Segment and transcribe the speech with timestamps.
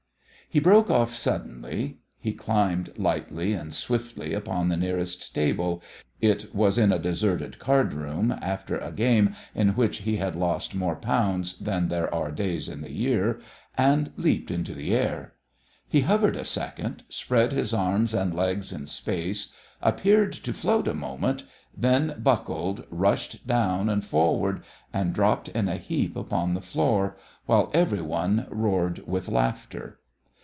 [0.53, 1.99] He broke off suddenly.
[2.19, 5.81] He climbed lightly and swiftly upon the nearest table
[6.19, 10.75] it was in a deserted card room, after a game in which he had lost
[10.75, 13.39] more pounds than there are days in the year
[13.77, 15.35] and leaped into the air.
[15.87, 20.93] He hovered a second, spread his arms and legs in space, appeared to float a
[20.93, 21.43] moment,
[21.73, 27.15] then buckled, rushed down and forward, and dropped in a heap upon the floor,
[27.45, 29.97] while every one roared with laughter.